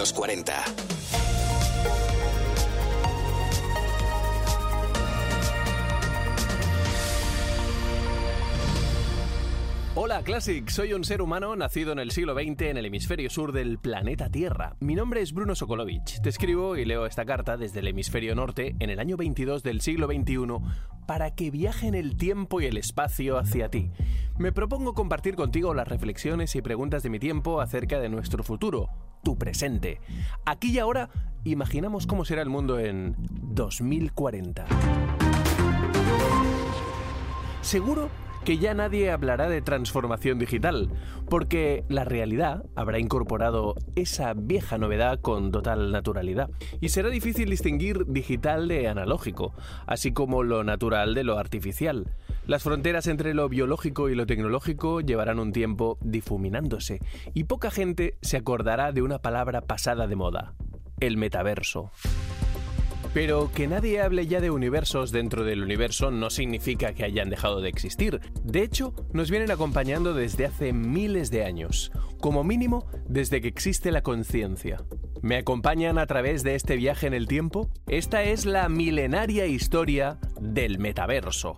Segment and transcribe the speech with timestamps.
[0.00, 0.64] los 40.
[9.94, 13.52] Hola Classic, soy un ser humano nacido en el siglo XX en el hemisferio sur
[13.52, 14.74] del planeta Tierra.
[14.80, 16.22] Mi nombre es Bruno Sokolovich.
[16.22, 19.82] Te escribo y leo esta carta desde el hemisferio norte en el año 22 del
[19.82, 20.46] siglo XXI
[21.06, 23.90] para que viaje en el tiempo y el espacio hacia ti.
[24.38, 28.88] Me propongo compartir contigo las reflexiones y preguntas de mi tiempo acerca de nuestro futuro,
[29.22, 30.00] tu presente.
[30.44, 31.10] Aquí y ahora
[31.44, 34.66] imaginamos cómo será el mundo en 2040.
[37.62, 38.10] Seguro
[38.44, 40.88] que ya nadie hablará de transformación digital,
[41.28, 46.50] porque la realidad habrá incorporado esa vieja novedad con total naturalidad.
[46.80, 49.54] Y será difícil distinguir digital de analógico,
[49.86, 52.14] así como lo natural de lo artificial.
[52.46, 57.00] Las fronteras entre lo biológico y lo tecnológico llevarán un tiempo difuminándose,
[57.34, 60.54] y poca gente se acordará de una palabra pasada de moda,
[60.98, 61.90] el metaverso.
[63.12, 67.60] Pero que nadie hable ya de universos dentro del universo no significa que hayan dejado
[67.60, 68.20] de existir.
[68.44, 73.90] De hecho, nos vienen acompañando desde hace miles de años, como mínimo desde que existe
[73.90, 74.84] la conciencia.
[75.22, 77.68] ¿Me acompañan a través de este viaje en el tiempo?
[77.88, 81.56] Esta es la milenaria historia del metaverso.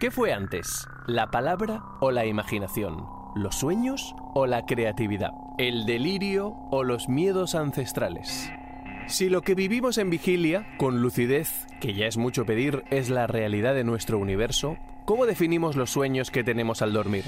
[0.00, 0.86] ¿Qué fue antes?
[1.06, 3.04] ¿La palabra o la imaginación?
[3.36, 5.30] ¿Los sueños o la creatividad?
[5.58, 8.50] ¿El delirio o los miedos ancestrales?
[9.08, 13.26] Si lo que vivimos en vigilia, con lucidez, que ya es mucho pedir, es la
[13.26, 17.24] realidad de nuestro universo, ¿cómo definimos los sueños que tenemos al dormir?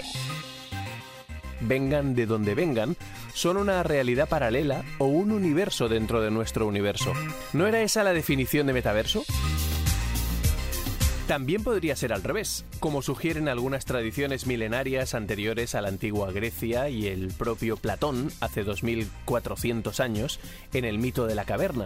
[1.60, 2.96] Vengan de donde vengan,
[3.32, 7.12] son una realidad paralela o un universo dentro de nuestro universo.
[7.52, 9.24] ¿No era esa la definición de metaverso?
[11.28, 16.88] También podría ser al revés, como sugieren algunas tradiciones milenarias anteriores a la antigua Grecia
[16.88, 20.40] y el propio Platón hace 2400 años
[20.72, 21.84] en el mito de la caverna,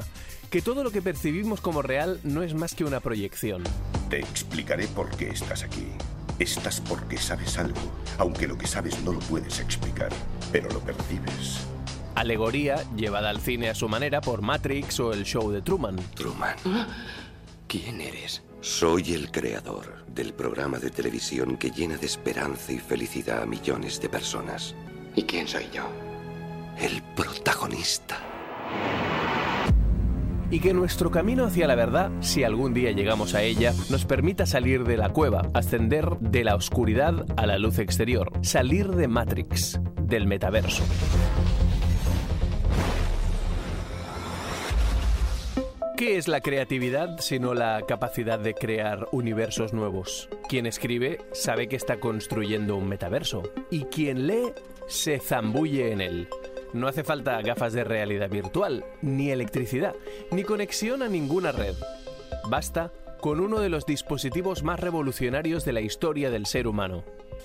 [0.49, 3.65] que todo lo que percibimos como real no es más que una proyección.
[4.09, 5.89] Te explicaré por qué estás aquí.
[6.39, 7.81] Estás porque sabes algo,
[8.19, 10.11] aunque lo que sabes no lo puedes explicar,
[10.53, 11.66] pero lo percibes.
[12.15, 15.97] Alegoría llevada al cine a su manera por Matrix o el show de Truman.
[16.15, 16.55] Truman.
[17.66, 18.41] ¿Quién eres?
[18.62, 24.00] Soy el creador del programa de televisión que llena de esperanza y felicidad a millones
[24.00, 24.77] de personas.
[25.17, 25.83] ¿Y quién soy yo?
[26.78, 28.21] El protagonista.
[30.49, 34.47] Y que nuestro camino hacia la verdad, si algún día llegamos a ella, nos permita
[34.47, 39.81] salir de la cueva, ascender de la oscuridad a la luz exterior, salir de Matrix,
[40.03, 40.84] del metaverso.
[46.03, 50.29] ¿Qué es la creatividad sino la capacidad de crear universos nuevos?
[50.49, 54.53] Quien escribe sabe que está construyendo un metaverso y quien lee
[54.89, 56.29] se zambulle en él.
[56.73, 59.95] No hace falta gafas de realidad virtual, ni electricidad,
[60.33, 61.77] ni conexión a ninguna red.
[62.51, 62.91] Basta
[63.21, 67.05] con uno de los dispositivos más revolucionarios de la historia del ser humano,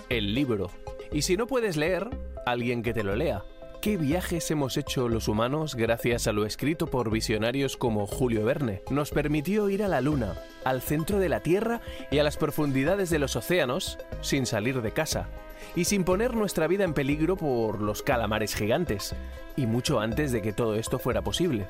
[0.09, 0.71] el libro.
[1.11, 2.09] Y si no puedes leer,
[2.43, 3.43] alguien que te lo lea.
[3.87, 8.81] ¿Qué viajes hemos hecho los humanos gracias a lo escrito por visionarios como Julio Verne?
[8.89, 10.33] Nos permitió ir a la Luna,
[10.65, 11.79] al centro de la Tierra
[12.11, 15.29] y a las profundidades de los océanos sin salir de casa
[15.75, 19.15] y sin poner nuestra vida en peligro por los calamares gigantes,
[19.55, 21.67] y mucho antes de que todo esto fuera posible.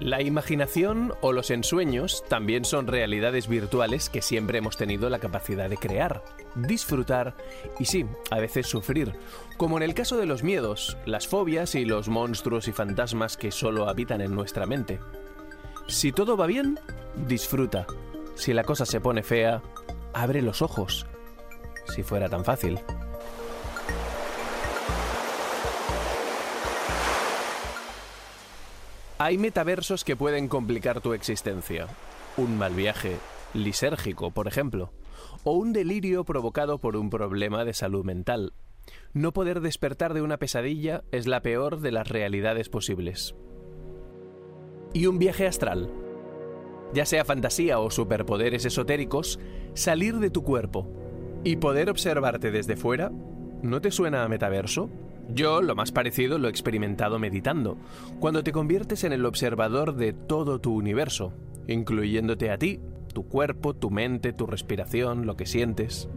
[0.00, 5.68] La imaginación o los ensueños también son realidades virtuales que siempre hemos tenido la capacidad
[5.68, 6.24] de crear,
[6.54, 7.34] disfrutar
[7.78, 9.12] y sí, a veces sufrir,
[9.56, 13.50] como en el caso de los miedos, las fobias y los monstruos y fantasmas que
[13.50, 14.98] solo habitan en nuestra mente.
[15.86, 16.78] Si todo va bien,
[17.28, 17.86] disfruta.
[18.36, 19.62] Si la cosa se pone fea,
[20.12, 21.06] abre los ojos.
[21.94, 22.80] Si fuera tan fácil.
[29.16, 31.86] Hay metaversos que pueden complicar tu existencia.
[32.36, 33.16] Un mal viaje,
[33.54, 34.90] lisérgico, por ejemplo,
[35.44, 38.54] o un delirio provocado por un problema de salud mental.
[39.12, 43.36] No poder despertar de una pesadilla es la peor de las realidades posibles.
[44.92, 45.92] Y un viaje astral.
[46.92, 49.38] Ya sea fantasía o superpoderes esotéricos,
[49.74, 50.88] salir de tu cuerpo
[51.44, 53.12] y poder observarte desde fuera,
[53.62, 54.90] ¿no te suena a metaverso?
[55.28, 57.78] Yo lo más parecido lo he experimentado meditando,
[58.20, 61.32] cuando te conviertes en el observador de todo tu universo,
[61.66, 62.80] incluyéndote a ti,
[63.12, 66.08] tu cuerpo, tu mente, tu respiración, lo que sientes.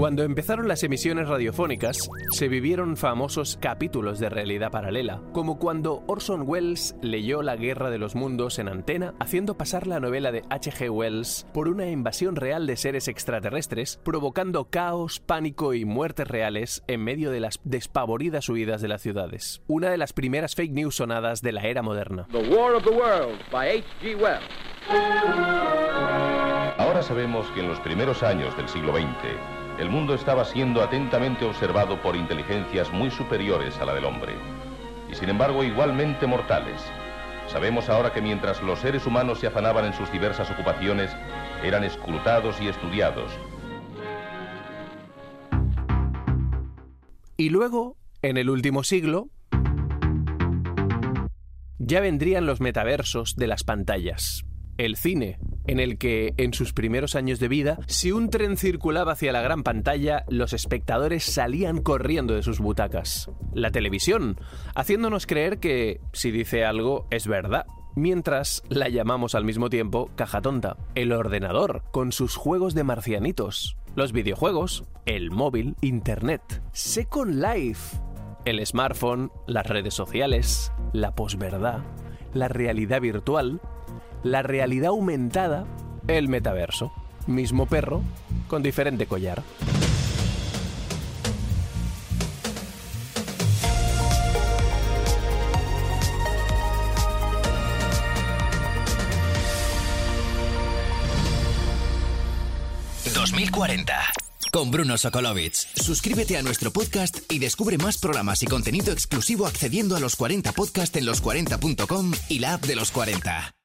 [0.00, 6.44] Cuando empezaron las emisiones radiofónicas, se vivieron famosos capítulos de realidad paralela, como cuando Orson
[6.46, 10.88] Welles leyó La Guerra de los Mundos en antena, haciendo pasar la novela de H.G.
[10.88, 17.04] Wells por una invasión real de seres extraterrestres, provocando caos, pánico y muertes reales en
[17.04, 19.60] medio de las despavoridas huidas de las ciudades.
[19.66, 22.26] Una de las primeras fake news sonadas de la era moderna.
[22.32, 24.14] The War of the Worlds by H.G.
[24.14, 24.48] Wells.
[26.78, 31.46] Ahora sabemos que en los primeros años del siglo XX, el mundo estaba siendo atentamente
[31.46, 34.34] observado por inteligencias muy superiores a la del hombre,
[35.10, 36.82] y sin embargo igualmente mortales.
[37.46, 41.10] Sabemos ahora que mientras los seres humanos se afanaban en sus diversas ocupaciones,
[41.64, 43.32] eran escrutados y estudiados.
[47.38, 49.30] Y luego, en el último siglo,
[51.78, 54.44] ya vendrían los metaversos de las pantallas.
[54.76, 55.38] El cine,
[55.70, 59.40] en el que, en sus primeros años de vida, si un tren circulaba hacia la
[59.40, 63.30] gran pantalla, los espectadores salían corriendo de sus butacas.
[63.54, 64.36] La televisión,
[64.74, 67.66] haciéndonos creer que, si dice algo, es verdad.
[67.94, 70.76] Mientras la llamamos al mismo tiempo caja tonta.
[70.96, 73.76] El ordenador, con sus juegos de marcianitos.
[73.94, 76.62] Los videojuegos, el móvil, Internet.
[76.72, 77.96] Second Life,
[78.44, 81.84] el smartphone, las redes sociales, la posverdad,
[82.34, 83.60] la realidad virtual,
[84.22, 85.66] la realidad aumentada,
[86.08, 86.92] el metaverso.
[87.26, 88.02] Mismo perro,
[88.48, 89.42] con diferente collar.
[103.14, 103.92] ...2040...
[104.52, 105.54] Con Bruno Sokolovic.
[105.54, 110.52] Suscríbete a nuestro podcast y descubre más programas y contenido exclusivo accediendo a los 40
[110.52, 113.59] podcast en los40.com y la app de los 40.